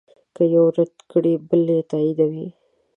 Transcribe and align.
که 0.35 0.43
یو 0.55 0.65
رد 0.77 0.93
کړې 1.11 1.33
بل 1.49 1.61
به 1.67 1.73
یې 1.77 1.81
تاییدوي. 1.91 2.47